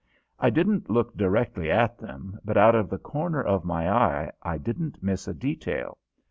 [0.39, 4.57] I didn't look directly at them, but out of the corner of my eye I
[4.57, 5.99] didn't miss a detail.